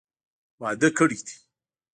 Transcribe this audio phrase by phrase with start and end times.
[0.61, 1.35] واده کړي دي.